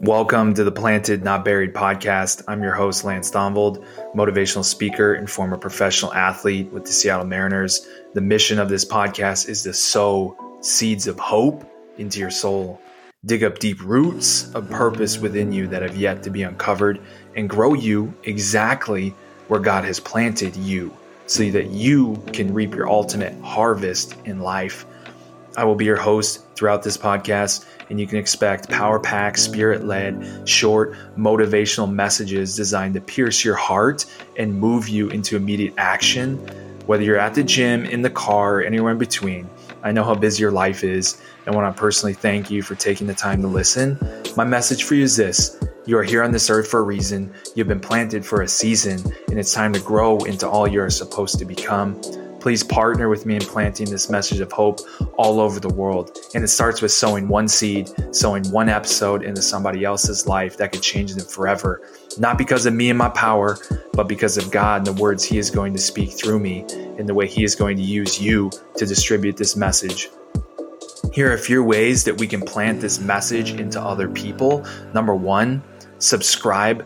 [0.00, 2.44] Welcome to the Planted Not Buried podcast.
[2.46, 7.84] I'm your host, Lance Thonvold, motivational speaker and former professional athlete with the Seattle Mariners.
[8.14, 12.80] The mission of this podcast is to sow seeds of hope into your soul,
[13.24, 17.00] dig up deep roots of purpose within you that have yet to be uncovered,
[17.34, 19.12] and grow you exactly
[19.48, 20.96] where God has planted you
[21.26, 24.86] so that you can reap your ultimate harvest in life.
[25.56, 29.84] I will be your host throughout this podcast, and you can expect power packed, spirit
[29.84, 34.04] led, short, motivational messages designed to pierce your heart
[34.36, 36.36] and move you into immediate action.
[36.86, 39.48] Whether you're at the gym, in the car, anywhere in between,
[39.82, 43.06] I know how busy your life is, and want to personally thank you for taking
[43.06, 43.98] the time to listen.
[44.36, 47.32] My message for you is this you are here on this earth for a reason.
[47.54, 51.38] You've been planted for a season, and it's time to grow into all you're supposed
[51.38, 51.98] to become.
[52.48, 54.80] Please partner with me in planting this message of hope
[55.18, 56.16] all over the world.
[56.34, 60.72] And it starts with sowing one seed, sowing one episode into somebody else's life that
[60.72, 61.82] could change them forever.
[62.16, 63.58] Not because of me and my power,
[63.92, 66.64] but because of God and the words He is going to speak through me
[66.96, 70.08] and the way He is going to use you to distribute this message.
[71.12, 74.64] Here are a few ways that we can plant this message into other people.
[74.94, 75.62] Number one,
[75.98, 76.82] subscribe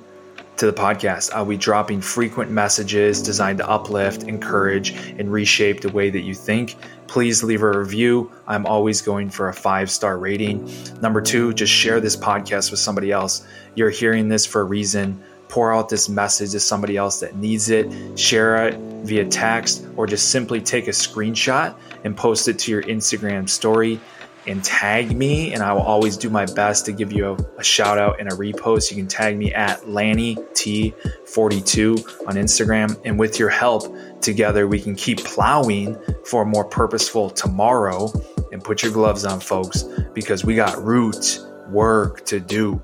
[0.56, 1.32] to the podcast.
[1.32, 6.34] I'll be dropping frequent messages designed to uplift, encourage, and reshape the way that you
[6.34, 6.76] think.
[7.06, 8.30] Please leave a review.
[8.46, 10.70] I'm always going for a five star rating.
[11.00, 13.46] Number two, just share this podcast with somebody else.
[13.74, 15.22] You're hearing this for a reason.
[15.48, 18.18] Pour out this message to somebody else that needs it.
[18.18, 22.82] Share it via text or just simply take a screenshot and post it to your
[22.82, 24.00] Instagram story
[24.46, 27.64] and tag me, and I will always do my best to give you a, a
[27.64, 28.90] shout out and a repost.
[28.90, 33.84] You can tag me at Lanny T42 on Instagram, and with your help,
[34.20, 38.10] together we can keep plowing for a more purposeful tomorrow.
[38.52, 41.38] And put your gloves on, folks, because we got root
[41.70, 42.82] work to do.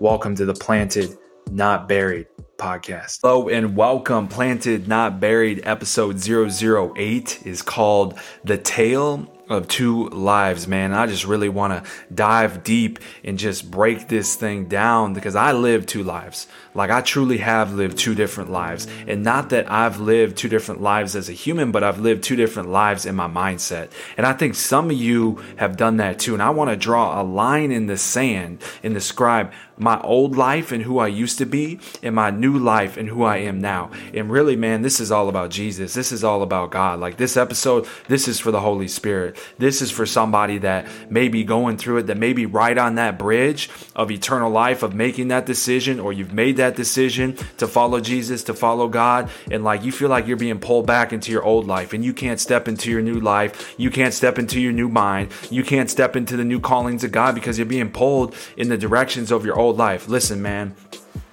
[0.00, 1.18] Welcome to the Planted,
[1.50, 3.20] Not Buried podcast.
[3.22, 4.28] Hello and welcome.
[4.28, 10.92] Planted, Not Buried, episode 008 is called The Tale of two lives, man.
[10.92, 15.52] I just really want to dive deep and just break this thing down because I
[15.52, 16.46] live two lives.
[16.74, 18.86] Like I truly have lived two different lives.
[19.06, 22.36] And not that I've lived two different lives as a human, but I've lived two
[22.36, 23.90] different lives in my mindset.
[24.16, 26.34] And I think some of you have done that too.
[26.34, 30.72] And I want to draw a line in the sand and describe my old life
[30.72, 33.90] and who I used to be and my new life and who I am now.
[34.12, 35.94] And really, man, this is all about Jesus.
[35.94, 37.00] This is all about God.
[37.00, 39.38] Like this episode, this is for the Holy Spirit.
[39.58, 42.96] This is for somebody that may be going through it, that may be right on
[42.96, 47.66] that bridge of eternal life, of making that decision, or you've made that decision to
[47.66, 51.32] follow Jesus, to follow God, and like you feel like you're being pulled back into
[51.32, 53.74] your old life and you can't step into your new life.
[53.76, 55.32] You can't step into your new mind.
[55.50, 58.78] You can't step into the new callings of God because you're being pulled in the
[58.78, 60.08] directions of your old life.
[60.08, 60.74] Listen, man,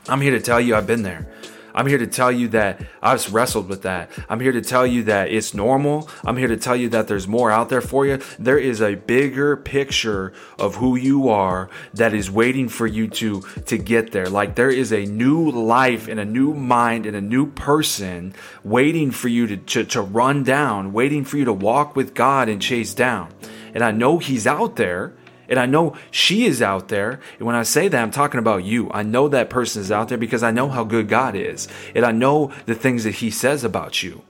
[0.09, 1.27] I'm here to tell you I've been there.
[1.77, 4.09] I'm here to tell you that I've wrestled with that.
[4.27, 6.09] I'm here to tell you that it's normal.
[6.25, 8.19] I'm here to tell you that there's more out there for you.
[8.39, 13.41] There is a bigger picture of who you are that is waiting for you to
[13.67, 14.27] to get there.
[14.27, 18.33] Like there is a new life and a new mind and a new person
[18.63, 22.49] waiting for you to, to, to run down, waiting for you to walk with God
[22.49, 23.29] and chase down.
[23.75, 25.13] And I know he's out there.
[25.49, 27.19] And I know she is out there.
[27.37, 28.89] And when I say that, I'm talking about you.
[28.91, 31.67] I know that person is out there because I know how good God is.
[31.95, 34.23] And I know the things that He says about you.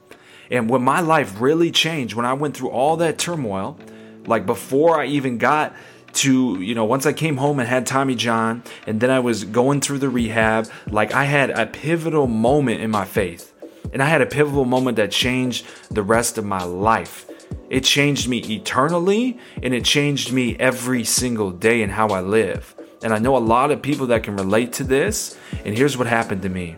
[0.50, 3.78] And when my life really changed, when I went through all that turmoil,
[4.26, 5.74] like before I even got
[6.14, 9.44] to, you know, once I came home and had Tommy John, and then I was
[9.44, 13.54] going through the rehab, like I had a pivotal moment in my faith.
[13.94, 17.26] And I had a pivotal moment that changed the rest of my life.
[17.70, 22.76] It changed me eternally and it changed me every single day in how I live.
[23.04, 25.38] And I know a lot of people that can relate to this.
[25.66, 26.78] And here's what happened to me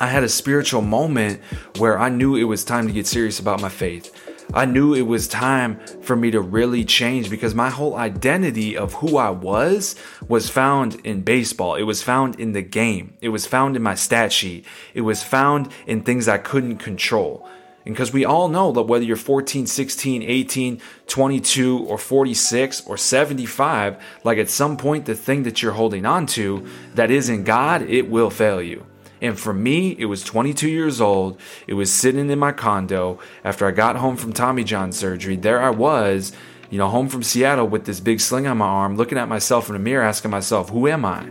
[0.00, 1.40] I had a spiritual moment
[1.76, 4.14] where I knew it was time to get serious about my faith.
[4.52, 8.94] I knew it was time for me to really change because my whole identity of
[8.94, 9.94] who I was
[10.26, 11.76] was found in baseball.
[11.76, 13.16] It was found in the game.
[13.20, 14.64] It was found in my stat sheet.
[14.92, 17.48] It was found in things I couldn't control.
[17.90, 22.96] And because we all know that whether you're 14, 16, 18, 22, or 46, or
[22.96, 26.64] 75, like at some point, the thing that you're holding on to
[26.94, 28.86] that isn't God, it will fail you.
[29.20, 31.40] And for me, it was 22 years old.
[31.66, 35.34] It was sitting in my condo after I got home from Tommy John surgery.
[35.34, 36.30] There I was,
[36.70, 39.68] you know, home from Seattle with this big sling on my arm, looking at myself
[39.68, 41.28] in the mirror, asking myself, Who am I?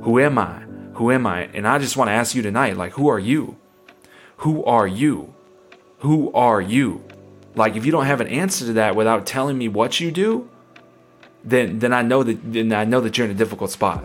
[0.00, 0.60] Who am I?
[0.94, 1.42] Who am I?
[1.52, 3.58] And I just want to ask you tonight, like, who are you?
[4.38, 5.34] Who are you?
[6.00, 7.04] Who are you?
[7.54, 10.48] Like if you don't have an answer to that without telling me what you do,
[11.44, 14.04] then then I know that then I know that you're in a difficult spot.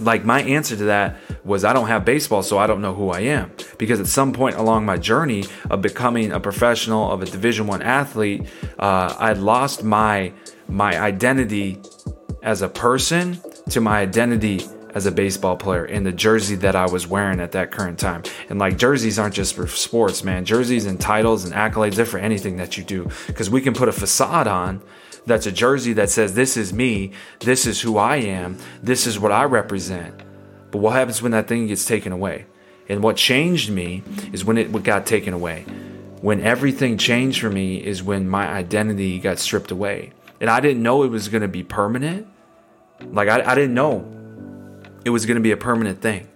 [0.00, 3.10] like my answer to that was I don't have baseball, so I don't know who
[3.10, 3.50] I am.
[3.78, 7.82] Because at some point along my journey of becoming a professional of a Division One
[7.82, 8.46] athlete,
[8.78, 10.32] uh, I lost my
[10.68, 11.80] my identity
[12.42, 14.60] as a person to my identity
[14.96, 18.22] as a baseball player in the jersey that I was wearing at that current time.
[18.48, 20.46] And like jerseys aren't just for sports, man.
[20.46, 23.10] Jerseys and titles and accolades, they're for anything that you do.
[23.26, 24.80] Because we can put a facade on
[25.26, 29.18] that's a jersey that says, This is me, this is who I am, this is
[29.18, 30.14] what I represent.
[30.70, 32.46] But what happens when that thing gets taken away?
[32.88, 34.02] And what changed me
[34.32, 35.64] is when it got taken away.
[36.22, 40.12] When everything changed for me is when my identity got stripped away.
[40.40, 42.28] And I didn't know it was going to be permanent.
[43.02, 44.15] Like, I, I didn't know
[45.06, 46.26] it was going to be a permanent thing.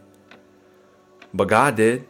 [1.34, 2.06] But God did.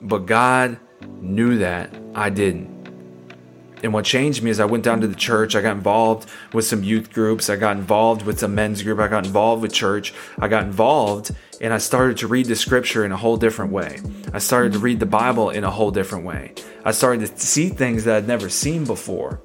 [0.00, 0.78] But God
[1.20, 2.72] knew that I didn't.
[3.82, 5.56] And what changed me is I went down to the church.
[5.56, 7.50] I got involved with some youth groups.
[7.50, 9.00] I got involved with some men's group.
[9.00, 10.14] I got involved with church.
[10.38, 13.98] I got involved and I started to read the scripture in a whole different way.
[14.32, 16.54] I started to read the Bible in a whole different way.
[16.84, 19.40] I started to see things that I'd never seen before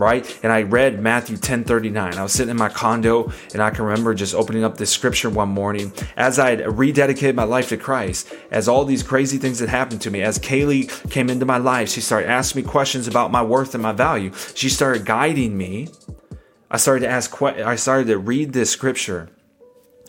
[0.00, 0.40] right?
[0.42, 2.14] And I read Matthew 10 39.
[2.14, 5.28] I was sitting in my condo and I can remember just opening up this scripture
[5.28, 9.60] one morning as I had rededicated my life to Christ, as all these crazy things
[9.60, 13.06] had happened to me, as Kaylee came into my life, she started asking me questions
[13.06, 14.32] about my worth and my value.
[14.54, 15.88] She started guiding me.
[16.70, 19.28] I started to ask, I started to read this scripture.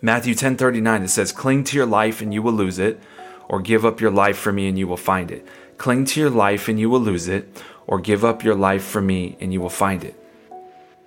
[0.01, 3.01] Matthew 10 39, it says, Cling to your life and you will lose it,
[3.49, 5.45] or give up your life for me and you will find it.
[5.77, 9.01] Cling to your life and you will lose it, or give up your life for
[9.01, 10.15] me and you will find it.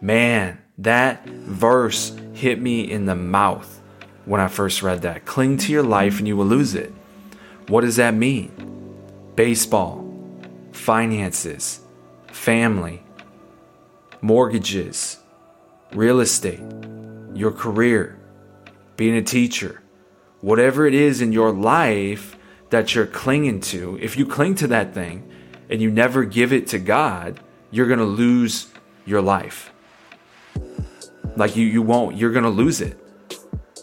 [0.01, 3.81] Man, that verse hit me in the mouth
[4.25, 5.25] when I first read that.
[5.25, 6.93] Cling to your life and you will lose it.
[7.69, 8.51] What does that mean?
[9.37, 10.05] Baseball,
[10.73, 11.81] finances,
[12.27, 13.03] family,
[14.21, 15.19] mortgages,
[15.93, 16.61] real estate,
[17.35, 18.19] your career,
[18.97, 19.83] being a teacher,
[20.41, 22.37] whatever it is in your life
[22.71, 25.31] that you're clinging to, if you cling to that thing,
[25.69, 27.41] and you never give it to God,
[27.71, 28.69] you're going to lose
[29.05, 29.73] your life.
[31.37, 32.99] Like you you won't, you're going to lose it.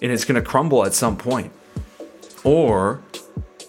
[0.01, 1.51] And it's going to crumble at some point.
[2.43, 3.01] Or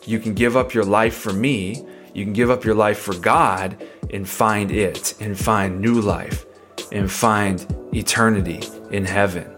[0.04, 3.14] you can give up your life for me, you can give up your life for
[3.14, 3.76] God
[4.12, 6.44] and find it and find new life
[6.90, 8.60] and find eternity
[8.90, 9.50] in heaven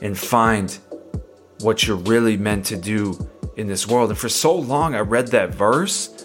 [0.00, 0.78] and find
[1.60, 4.10] what you're really meant to do in this world.
[4.10, 6.19] And for so long I read that verse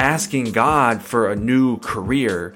[0.00, 2.54] asking God for a new career.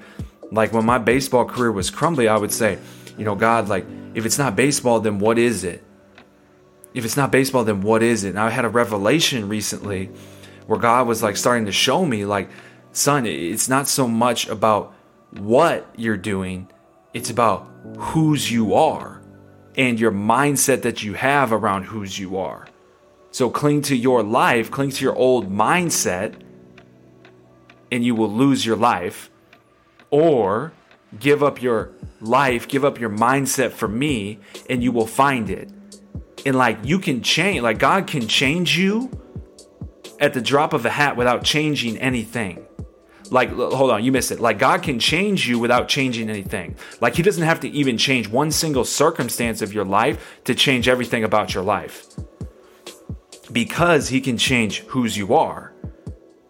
[0.51, 2.79] Like when my baseball career was crumbly, I would say,
[3.17, 5.83] you know, God, like, if it's not baseball, then what is it?
[6.93, 8.29] If it's not baseball, then what is it?
[8.29, 10.09] And I had a revelation recently
[10.65, 12.49] where God was like starting to show me, like,
[12.91, 14.93] son, it's not so much about
[15.31, 16.67] what you're doing,
[17.13, 19.21] it's about whose you are
[19.75, 22.65] and your mindset that you have around whose you are.
[23.31, 26.41] So cling to your life, cling to your old mindset
[27.95, 29.31] and you will lose your life,
[30.11, 30.73] or
[31.19, 34.39] give up your life, give up your mindset for me,
[34.69, 35.71] and you will find it.
[36.45, 39.09] And like you can change, like God can change you
[40.19, 42.65] at the drop of a hat without changing anything.
[43.31, 44.39] Like, hold on, you missed it.
[44.39, 46.75] Like, God can change you without changing anything.
[47.01, 50.87] Like, He doesn't have to even change one single circumstance of your life to change
[50.87, 52.05] everything about your life.
[53.51, 55.73] Because He can change whose you are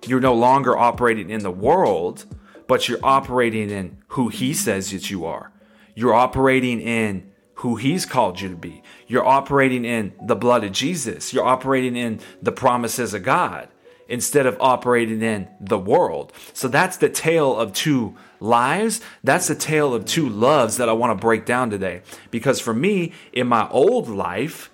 [0.07, 2.25] you're no longer operating in the world,
[2.67, 5.51] but you're operating in who He says that you are.
[5.95, 8.83] You're operating in who He's called you to be.
[9.07, 11.33] You're operating in the blood of Jesus.
[11.33, 13.69] You're operating in the promises of God
[14.07, 16.31] instead of operating in the world.
[16.53, 19.01] So that's the tale of two lives.
[19.23, 22.01] That's the tale of two loves that I want to break down today.
[22.29, 24.69] Because for me, in my old life,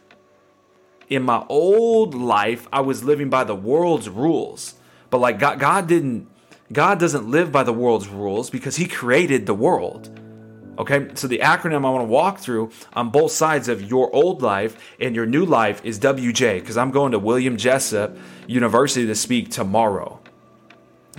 [1.07, 4.75] in my old life, I was living by the world's rules.
[5.11, 6.27] But like God, God didn't,
[6.73, 10.09] God doesn't live by the world's rules because He created the world.
[10.79, 14.41] Okay, so the acronym I want to walk through on both sides of your old
[14.41, 19.13] life and your new life is WJ because I'm going to William Jessup University to
[19.13, 20.20] speak tomorrow.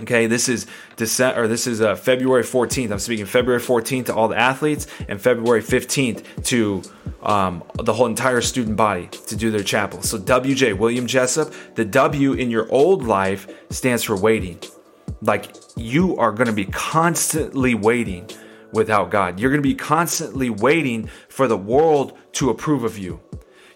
[0.01, 2.91] Okay, this is December, or this is uh, February 14th.
[2.91, 6.81] I'm speaking February 14th to all the athletes and February 15th to
[7.21, 10.01] um, the whole entire student body to do their chapel.
[10.01, 14.59] So WJ, William Jessup, the W in your old life stands for waiting.
[15.21, 18.27] Like you are going to be constantly waiting
[18.71, 19.39] without God.
[19.39, 23.21] You're going to be constantly waiting for the world to approve of you.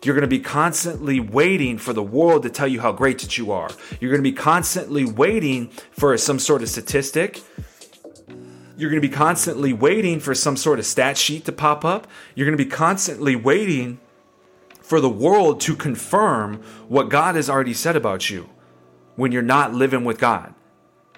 [0.03, 3.37] You're going to be constantly waiting for the world to tell you how great that
[3.37, 3.69] you are.
[3.99, 7.41] You're going to be constantly waiting for some sort of statistic.
[8.77, 12.07] You're going to be constantly waiting for some sort of stat sheet to pop up.
[12.35, 13.99] You're going to be constantly waiting
[14.81, 18.49] for the world to confirm what God has already said about you
[19.15, 20.53] when you're not living with God.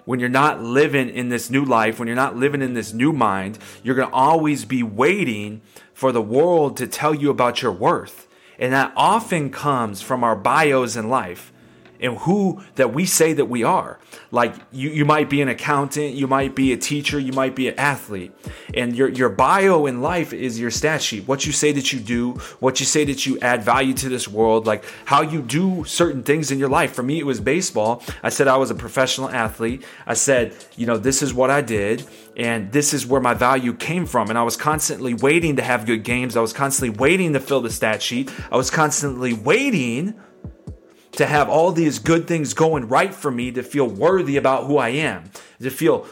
[0.05, 3.11] When you're not living in this new life, when you're not living in this new
[3.13, 5.61] mind, you're going to always be waiting
[5.93, 8.27] for the world to tell you about your worth.
[8.59, 11.53] And that often comes from our bios in life
[11.99, 13.99] and who that we say that we are.
[14.31, 17.67] Like you, you might be an accountant, you might be a teacher, you might be
[17.67, 18.31] an athlete,
[18.73, 21.27] and your your bio in life is your stat sheet.
[21.27, 24.27] What you say that you do, what you say that you add value to this
[24.27, 26.93] world, like how you do certain things in your life.
[26.93, 28.03] For me, it was baseball.
[28.23, 29.83] I said I was a professional athlete.
[30.05, 32.05] I said, you know, this is what I did,
[32.37, 34.29] and this is where my value came from.
[34.29, 36.37] And I was constantly waiting to have good games.
[36.37, 38.31] I was constantly waiting to fill the stat sheet.
[38.51, 40.19] I was constantly waiting
[41.19, 44.77] to have all these good things going right for me to feel worthy about who
[44.77, 45.29] I am,
[45.61, 46.07] to feel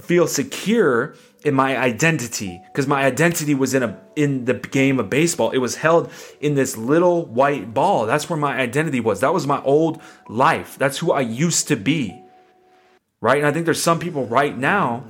[0.00, 1.14] feel secure
[1.44, 5.50] in my identity because my identity was in a in the game of baseball.
[5.50, 8.06] It was held in this little white ball.
[8.06, 9.18] That's where my identity was.
[9.18, 10.78] That was my old life.
[10.78, 12.22] That's who I used to be.
[13.20, 13.38] Right?
[13.38, 15.04] And I think there's some people right now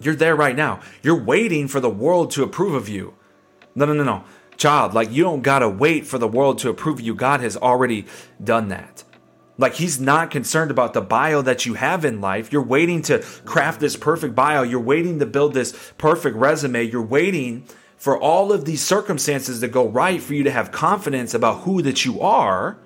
[0.00, 0.80] you're there right now.
[1.04, 3.14] You're waiting for the world to approve of you.
[3.76, 4.24] No, no, no, no
[4.62, 4.94] child.
[4.94, 7.14] Like, you don't got to wait for the world to approve you.
[7.14, 8.06] God has already
[8.42, 9.02] done that.
[9.58, 12.52] Like, He's not concerned about the bio that you have in life.
[12.52, 14.62] You're waiting to craft this perfect bio.
[14.62, 16.84] You're waiting to build this perfect resume.
[16.84, 17.64] You're waiting
[17.96, 21.82] for all of these circumstances to go right for you to have confidence about who
[21.82, 22.78] that you are.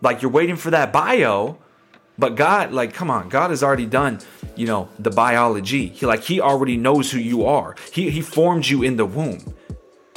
[0.00, 1.58] Like, you're waiting for that bio.
[2.18, 4.20] But God, like, come on, God has already done,
[4.54, 5.88] you know, the biology.
[5.88, 7.76] He like He already knows who you are.
[7.92, 9.54] He He formed you in the womb.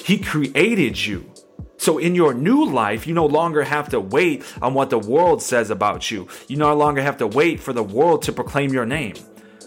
[0.09, 1.31] He created you.
[1.77, 5.39] So in your new life, you no longer have to wait on what the world
[5.39, 6.27] says about you.
[6.47, 9.13] You no longer have to wait for the world to proclaim your name.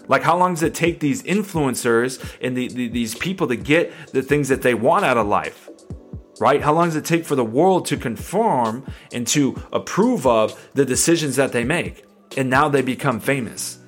[0.09, 3.93] Like, how long does it take these influencers and the, the, these people to get
[4.11, 5.69] the things that they want out of life?
[6.41, 6.61] Right?
[6.61, 10.83] How long does it take for the world to conform and to approve of the
[10.83, 12.03] decisions that they make?
[12.35, 13.79] And now they become famous.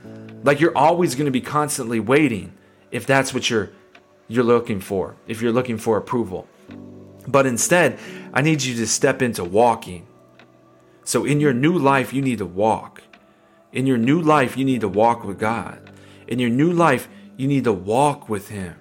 [0.45, 2.53] Like, you're always going to be constantly waiting
[2.91, 3.71] if that's what you're
[4.27, 6.48] you're looking for, if you're looking for approval.
[7.27, 8.00] But instead,
[8.34, 10.08] I need you to step into walking.
[11.03, 13.03] So in your new life, you need to walk.
[13.72, 15.91] In your new life, you need to walk with God.
[16.27, 18.75] In your new life, you need to walk with Him.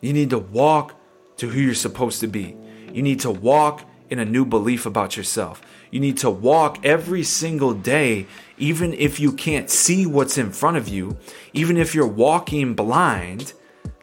[0.00, 0.94] You need to walk
[1.36, 2.56] to who you're supposed to be.
[2.92, 5.62] You need to walk in a new belief about yourself.
[5.90, 8.26] You need to walk every single day,
[8.58, 11.18] even if you can't see what's in front of you,
[11.52, 13.52] even if you're walking blind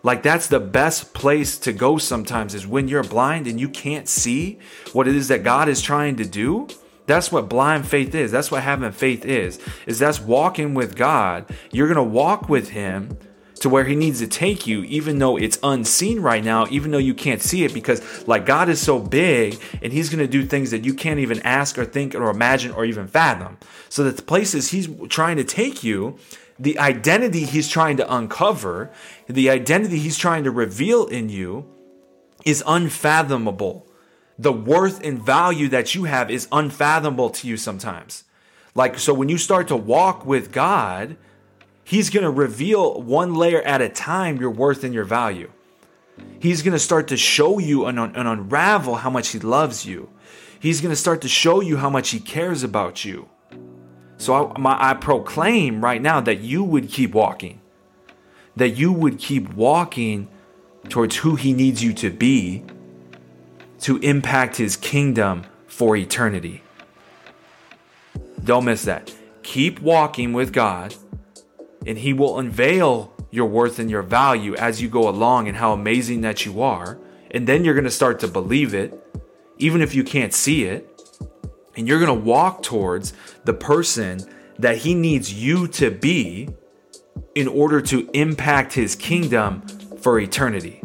[0.04, 4.08] like that's the best place to go sometimes is when you're blind and you can't
[4.08, 4.60] see
[4.94, 6.68] what it is that God is trying to do.
[7.08, 8.32] That's what blind faith is.
[8.32, 9.60] That's what having faith is.
[9.86, 11.46] Is that's walking with God.
[11.72, 13.18] You're going to walk with him
[13.60, 16.98] to where he needs to take you even though it's unseen right now, even though
[16.98, 20.46] you can't see it because like God is so big and he's going to do
[20.46, 23.58] things that you can't even ask or think or imagine or even fathom.
[23.90, 26.18] So that the places he's trying to take you
[26.60, 28.92] the identity he's trying to uncover,
[29.28, 31.66] the identity he's trying to reveal in you
[32.46, 33.88] is unfathomable.
[34.40, 38.24] The worth and value that you have is unfathomable to you sometimes.
[38.76, 41.18] Like, so when you start to walk with God,
[41.84, 45.50] He's going to reveal one layer at a time your worth and your value.
[46.40, 50.10] He's going to start to show you and, unravel how much He loves you.
[50.60, 53.30] He's going to start to show you how much He cares about you.
[54.18, 57.62] So I, my, I proclaim right now that you would keep walking,
[58.56, 60.28] that you would keep walking
[60.90, 62.64] towards who He needs you to be
[63.82, 66.64] to impact His kingdom for eternity.
[68.44, 69.14] Don't miss that.
[69.44, 70.96] Keep walking with God,
[71.86, 75.74] and He will unveil your worth and your value as you go along and how
[75.74, 76.98] amazing that you are.
[77.30, 78.98] And then you're going to start to believe it,
[79.58, 80.97] even if you can't see it
[81.78, 83.14] and you're going to walk towards
[83.46, 84.20] the person
[84.60, 86.50] that he needs you to be
[87.36, 89.62] in order to impact his kingdom
[90.02, 90.82] for eternity.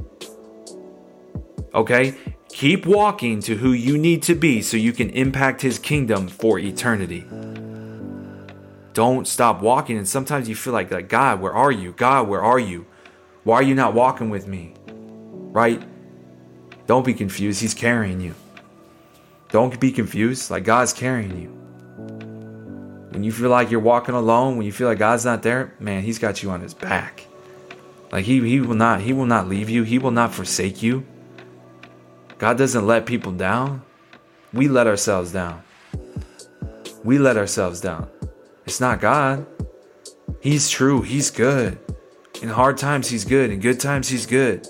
[1.75, 2.15] Okay?
[2.51, 6.59] Keep walking to who you need to be so you can impact his kingdom for
[6.59, 7.25] eternity.
[8.93, 9.97] Don't stop walking.
[9.97, 11.93] And sometimes you feel like, like, God, where are you?
[11.93, 12.85] God, where are you?
[13.45, 14.75] Why are you not walking with me?
[14.87, 15.83] Right?
[16.87, 17.63] Don't be confused.
[17.63, 18.35] He's carrying you.
[19.53, 20.51] Don't be confused.
[20.51, 21.51] Like God's carrying you.
[23.11, 26.03] When you feel like you're walking alone, when you feel like God's not there, man,
[26.03, 27.27] He's got you on His back.
[28.11, 29.83] Like He He will not He will not leave you.
[29.83, 31.07] He will not forsake you.
[32.39, 33.83] God doesn't let people down.
[34.55, 35.63] We let ourselves down.
[37.05, 38.09] We let ourselves down.
[38.65, 39.47] It's not God.
[40.41, 41.03] He's true.
[41.03, 41.79] He's good.
[42.41, 43.51] In hard times, He's good.
[43.51, 44.67] In good times, He's good.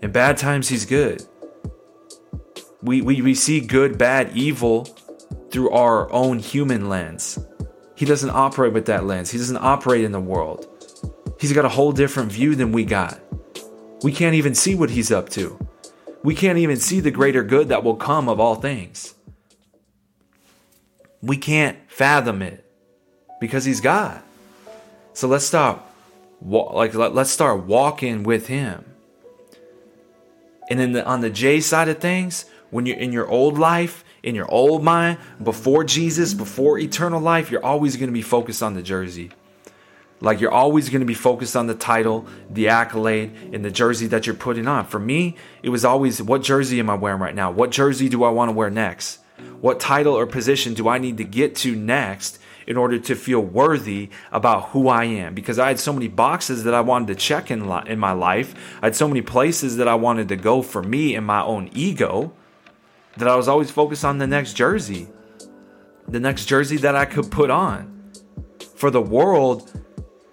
[0.00, 1.24] In bad times, He's good.
[2.84, 4.84] We, we, we see good, bad, evil
[5.50, 7.38] through our own human lens.
[7.96, 9.30] He doesn't operate with that lens.
[9.30, 10.66] He doesn't operate in the world.
[11.40, 13.20] He's got a whole different view than we got.
[14.02, 15.58] We can't even see what he's up to.
[16.22, 19.14] We can't even see the greater good that will come of all things.
[21.22, 22.70] We can't fathom it
[23.40, 24.22] because he's God.
[25.14, 25.90] So let's stop
[26.42, 28.84] like let's start walking with him.
[30.68, 34.04] And then the, on the J side of things, when you're in your old life,
[34.22, 38.62] in your old mind, before Jesus, before eternal life, you're always going to be focused
[38.62, 39.30] on the jersey.
[40.20, 44.06] Like you're always going to be focused on the title, the accolade, and the jersey
[44.06, 44.86] that you're putting on.
[44.86, 47.50] For me, it was always what jersey am I wearing right now?
[47.50, 49.18] What jersey do I want to wear next?
[49.60, 53.40] What title or position do I need to get to next in order to feel
[53.40, 55.34] worthy about who I am?
[55.34, 58.54] Because I had so many boxes that I wanted to check in, in my life.
[58.80, 61.68] I had so many places that I wanted to go for me and my own
[61.74, 62.32] ego
[63.16, 65.08] that I was always focused on the next jersey,
[66.08, 68.12] the next jersey that I could put on.
[68.76, 69.70] For the world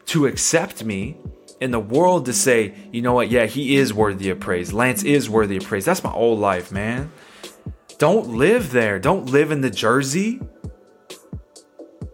[0.08, 1.18] to accept me
[1.62, 4.74] in the world to say, you know what, yeah, he is worthy of praise.
[4.74, 5.86] Lance is worthy of praise.
[5.86, 7.12] That's my old life, man.
[8.00, 8.98] Don't live there.
[8.98, 10.42] Don't live in the jersey.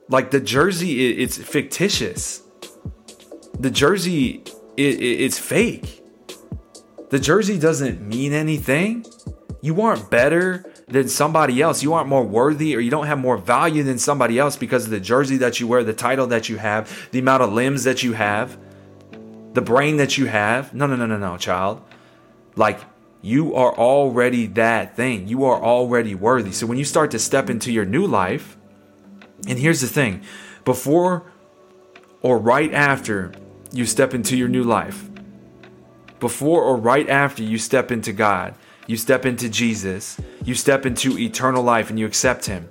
[0.10, 2.42] Like the jersey, it's fictitious.
[3.58, 4.44] The jersey,
[4.76, 6.04] it's fake.
[7.10, 9.06] The jersey doesn't mean anything.
[9.62, 11.84] You aren't better than somebody else.
[11.84, 14.92] You aren't more worthy or you don't have more value than somebody else because of
[14.92, 18.04] the jersey that you wear, the title that you have, the amount of limbs that
[18.04, 18.58] you have,
[19.54, 20.74] the brain that you have.
[20.74, 21.82] No, no, no, no, no, child.
[22.56, 22.80] Like
[23.22, 25.28] you are already that thing.
[25.28, 26.52] You are already worthy.
[26.52, 28.58] So when you start to step into your new life,
[29.48, 30.24] and here's the thing
[30.66, 31.32] before
[32.22, 33.32] or right after
[33.72, 35.10] you step into your new life,
[36.20, 38.56] before or right after you step into God,
[38.88, 42.70] you step into Jesus, you step into eternal life and you accept Him.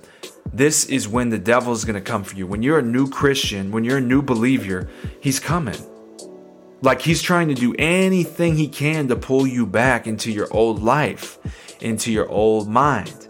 [0.53, 2.47] This is when the devil is going to come for you.
[2.47, 5.77] When you're a new Christian, when you're a new believer, he's coming.
[6.81, 10.81] Like he's trying to do anything he can to pull you back into your old
[10.81, 11.37] life,
[11.81, 13.27] into your old mind.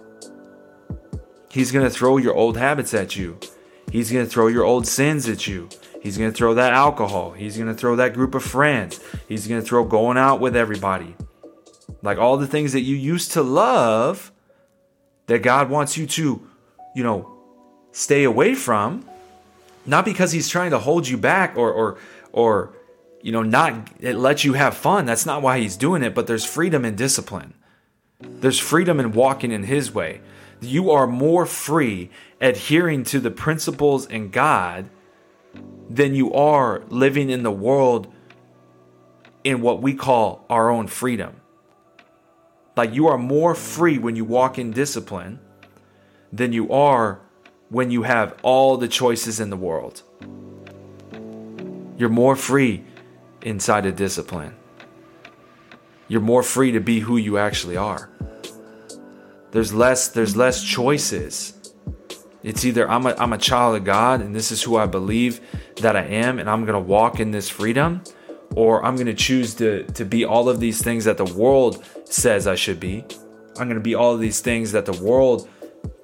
[1.49, 3.39] He's going to throw your old habits at you.
[3.91, 5.69] He's going to throw your old sins at you.
[6.03, 7.31] He's going to throw that alcohol.
[7.31, 8.99] He's going to throw that group of friends.
[9.27, 11.15] He's going to throw going out with everybody.
[12.01, 14.31] Like all the things that you used to love
[15.27, 16.47] that God wants you to,
[16.95, 17.33] you know,
[17.91, 19.05] stay away from,
[19.85, 21.97] not because he's trying to hold you back or or
[22.31, 22.73] or
[23.21, 25.05] you know, not let you have fun.
[25.05, 27.55] That's not why he's doing it, but there's freedom in discipline.
[28.19, 30.21] There's freedom in walking in his way.
[30.61, 34.89] You are more free adhering to the principles in God
[35.89, 38.11] than you are living in the world
[39.43, 41.41] in what we call our own freedom.
[42.77, 45.39] Like you are more free when you walk in discipline
[46.31, 47.19] than you are
[47.69, 50.03] when you have all the choices in the world.
[51.97, 52.83] You're more free
[53.41, 54.55] inside of discipline.
[56.07, 58.11] You're more free to be who you actually are.
[59.51, 61.55] There's less there's less choices.
[62.43, 65.41] It's either I'm a, I'm a child of God and this is who I believe
[65.77, 68.03] that I am and I'm going to walk in this freedom
[68.55, 71.83] or I'm going to choose to to be all of these things that the world
[72.05, 73.05] says I should be.
[73.59, 75.47] I'm going to be all of these things that the world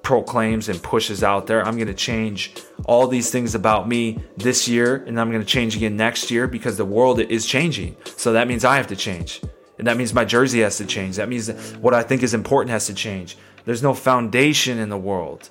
[0.02, 1.64] proclaims and pushes out there.
[1.64, 2.54] I'm going to change
[2.84, 6.46] all these things about me this year and I'm going to change again next year
[6.46, 7.96] because the world is changing.
[8.16, 9.40] So that means I have to change.
[9.78, 11.16] And that means my jersey has to change.
[11.16, 13.36] That means what I think is important has to change.
[13.64, 15.48] There's no foundation in the world,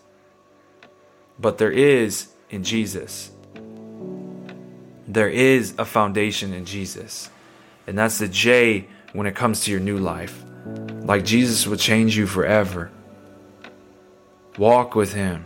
[1.39, 3.31] but there is in Jesus.
[5.13, 7.29] There is a foundation in Jesus.
[7.85, 10.43] And that's the J when it comes to your new life.
[11.03, 12.89] Like Jesus will change you forever.
[14.57, 15.45] Walk with him.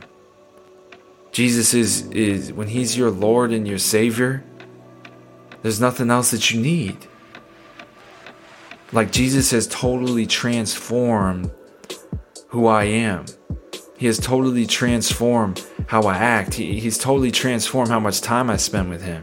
[1.33, 4.41] Jesus is is when he's your Lord and your Savior,
[5.63, 7.05] there's nothing else that you need.
[8.93, 11.51] Like Jesus has totally transformed
[12.47, 13.25] who I am.
[13.97, 16.53] He has totally transformed how I act.
[16.53, 19.21] He, he's totally transformed how much time I spend with him.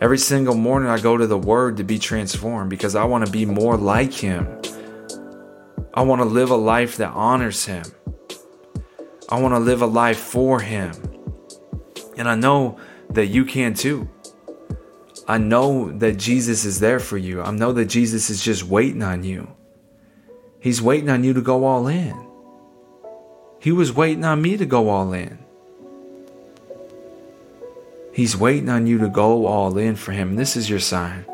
[0.00, 3.32] Every single morning, I go to the Word to be transformed because I want to
[3.32, 4.46] be more like Him.
[5.92, 7.84] I want to live a life that honors Him.
[9.28, 10.92] I want to live a life for Him.
[12.16, 12.78] And I know
[13.10, 14.08] that you can too.
[15.26, 17.42] I know that Jesus is there for you.
[17.42, 19.48] I know that Jesus is just waiting on you.
[20.60, 22.28] He's waiting on you to go all in.
[23.60, 25.44] He was waiting on me to go all in.
[28.18, 30.34] He's waiting on you to go all in for Him.
[30.34, 31.24] This is your sign.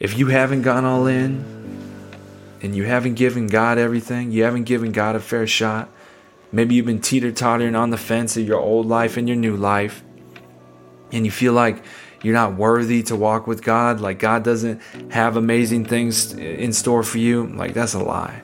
[0.00, 1.44] If you haven't gone all in,
[2.62, 5.90] and you haven't given God everything, you haven't given God a fair shot.
[6.52, 9.56] Maybe you've been teeter tottering on the fence of your old life and your new
[9.56, 10.02] life,
[11.12, 11.84] and you feel like
[12.22, 17.02] you're not worthy to walk with God, like God doesn't have amazing things in store
[17.02, 17.48] for you.
[17.48, 18.40] Like, that's a lie.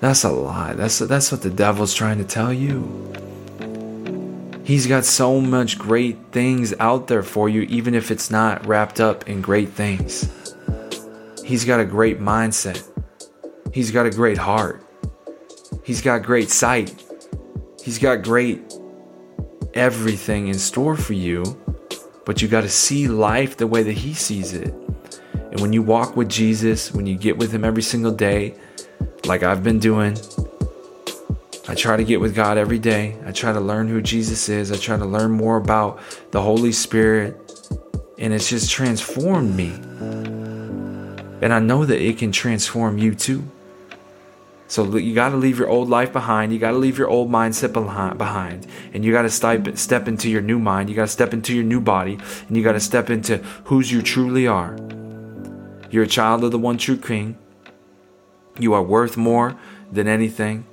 [0.00, 0.72] That's a lie.
[0.72, 3.12] That's, that's what the devil's trying to tell you.
[4.68, 9.00] He's got so much great things out there for you, even if it's not wrapped
[9.00, 10.28] up in great things.
[11.42, 12.86] He's got a great mindset.
[13.72, 14.84] He's got a great heart.
[15.82, 17.02] He's got great sight.
[17.82, 18.60] He's got great
[19.72, 21.44] everything in store for you,
[22.26, 24.74] but you got to see life the way that He sees it.
[25.32, 28.54] And when you walk with Jesus, when you get with Him every single day,
[29.24, 30.18] like I've been doing,
[31.68, 33.16] I try to get with God every day.
[33.26, 34.72] I try to learn who Jesus is.
[34.72, 36.00] I try to learn more about
[36.30, 37.36] the Holy Spirit.
[38.16, 39.74] And it's just transformed me.
[41.40, 43.44] And I know that it can transform you too.
[44.66, 46.52] So you got to leave your old life behind.
[46.52, 47.72] You got to leave your old mindset
[48.16, 48.66] behind.
[48.94, 50.88] And you got to step, into your new mind.
[50.88, 52.18] You got to step into your new body.
[52.48, 54.76] And you got to step into whose you truly are.
[55.90, 57.36] You're a child of the one true King.
[58.58, 59.58] You are worth more
[59.92, 60.66] than anything.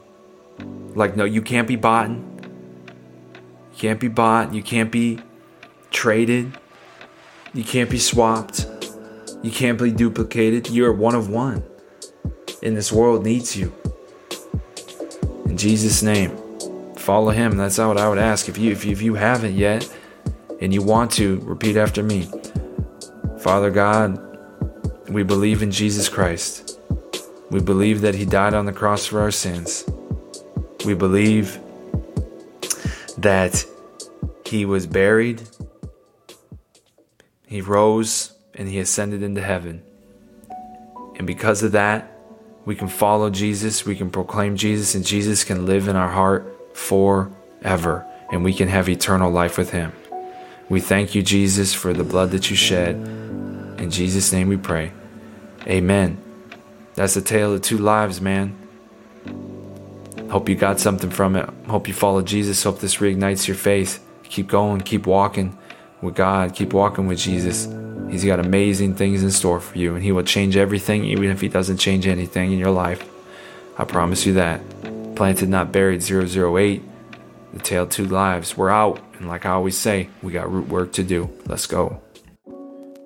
[0.95, 2.09] Like, no, you can't be bought.
[2.09, 4.53] You can't be bought.
[4.53, 5.19] You can't be
[5.91, 6.57] traded.
[7.53, 8.67] You can't be swapped.
[9.43, 10.69] You can't be duplicated.
[10.69, 11.63] You're one of one.
[12.63, 13.73] And this world needs you.
[15.45, 16.35] In Jesus' name,
[16.95, 17.55] follow him.
[17.55, 18.49] That's what I would ask.
[18.49, 19.89] If you if you, if you haven't yet
[20.59, 22.27] and you want to, repeat after me.
[23.39, 24.19] Father God,
[25.09, 26.79] we believe in Jesus Christ.
[27.51, 29.85] We believe that he died on the cross for our sins.
[30.86, 31.60] We believe
[33.17, 33.65] that
[34.45, 35.41] he was buried,
[37.48, 39.82] he rose, and he ascended into heaven.
[41.15, 42.12] And because of that,
[42.65, 46.76] we can follow Jesus, we can proclaim Jesus, and Jesus can live in our heart
[46.76, 49.93] forever, and we can have eternal life with him.
[50.67, 52.95] We thank you, Jesus, for the blood that you shed.
[53.78, 54.91] In Jesus' name we pray.
[55.67, 56.17] Amen.
[56.95, 58.56] That's the tale of two lives, man.
[60.29, 61.49] Hope you got something from it.
[61.67, 62.63] Hope you follow Jesus.
[62.63, 64.05] Hope this reignites your faith.
[64.23, 65.57] Keep going, keep walking
[66.01, 67.67] with God, keep walking with Jesus.
[68.09, 71.41] He's got amazing things in store for you, and He will change everything, even if
[71.41, 73.07] He doesn't change anything in your life.
[73.77, 74.61] I promise you that.
[75.15, 76.81] Planted, not buried, 008.
[77.53, 78.57] The Tale Two Lives.
[78.57, 81.29] We're out, and like I always say, we got root work to do.
[81.45, 82.01] Let's go.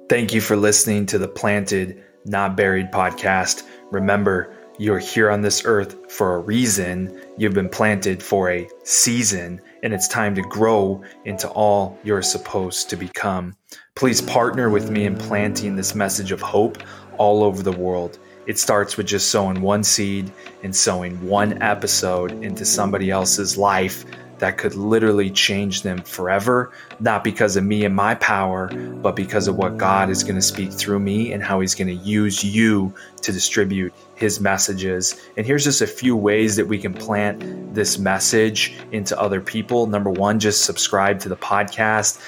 [0.10, 3.63] Thank you for listening to the Planted, Not Buried podcast.
[3.91, 7.22] Remember, you're here on this earth for a reason.
[7.38, 12.89] You've been planted for a season, and it's time to grow into all you're supposed
[12.89, 13.58] to become.
[13.96, 16.78] Please partner with me in planting this message of hope
[17.18, 18.20] all over the world.
[18.48, 20.32] It starts with just sowing one seed
[20.63, 24.06] and sowing one episode into somebody else's life
[24.39, 29.47] that could literally change them forever, not because of me and my power, but because
[29.47, 32.43] of what God is going to speak through me and how He's going to use
[32.43, 35.21] you to distribute His messages.
[35.38, 39.88] And here's just a few ways that we can plant this message into other people.
[39.88, 42.21] Number one, just subscribe to the podcast.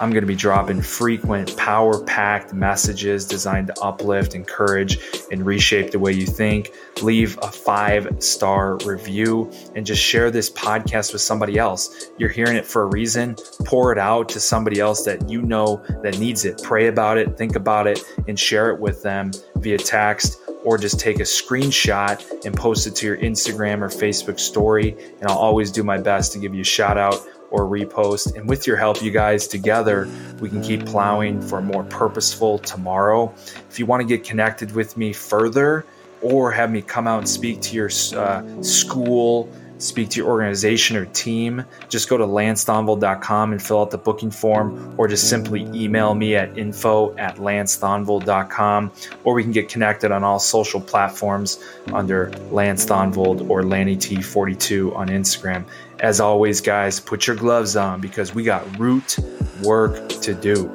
[0.00, 4.98] I'm going to be dropping frequent, power packed messages designed to uplift, encourage,
[5.30, 6.72] and reshape the way you think.
[7.02, 12.10] Leave a five star review and just share this podcast with somebody else.
[12.16, 13.36] You're hearing it for a reason.
[13.66, 16.62] Pour it out to somebody else that you know that needs it.
[16.62, 20.98] Pray about it, think about it, and share it with them via text or just
[21.00, 24.96] take a screenshot and post it to your Instagram or Facebook story.
[25.20, 28.36] And I'll always do my best to give you a shout out or repost.
[28.36, 30.08] And with your help, you guys together,
[30.40, 33.32] we can keep plowing for a more purposeful tomorrow.
[33.68, 35.84] If you want to get connected with me further
[36.22, 39.48] or have me come out and speak to your uh, school,
[39.80, 44.30] speak to your organization or team, just go to lancethonvold.com and fill out the booking
[44.30, 48.92] form, or just simply email me at info at lancethonvold.com,
[49.24, 51.62] or we can get connected on all social platforms
[51.92, 55.64] under Lance Thonvold or LannyT42 on Instagram.
[56.00, 59.18] As always, guys, put your gloves on because we got root
[59.62, 60.70] work to do.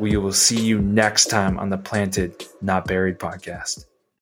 [0.00, 3.86] We will see you next time on the Planted, Not Buried podcast.